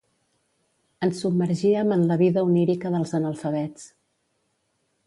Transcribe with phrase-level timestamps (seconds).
[1.07, 3.87] Ens submergíem en la vida onírica dels analfabets.